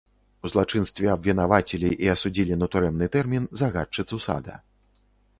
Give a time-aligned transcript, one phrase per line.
[0.47, 4.57] У злачынстве абвінавацілі і асудзілі на турэмны тэрмін загадчыцу сада.